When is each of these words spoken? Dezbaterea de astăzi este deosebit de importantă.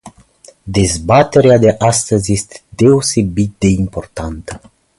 Dezbaterea 0.63 1.57
de 1.57 1.75
astăzi 1.77 2.31
este 2.31 2.61
deosebit 2.75 3.51
de 3.57 3.67
importantă. 3.67 4.61